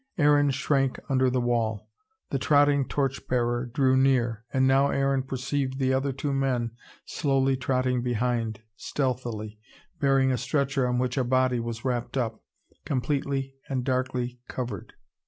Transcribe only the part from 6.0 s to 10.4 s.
two men slowly trotting behind, stealthily, bearing a